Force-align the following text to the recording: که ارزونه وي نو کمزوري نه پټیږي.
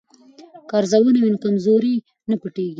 که 0.69 0.73
ارزونه 0.79 1.19
وي 1.21 1.29
نو 1.33 1.37
کمزوري 1.45 1.95
نه 2.29 2.35
پټیږي. 2.41 2.69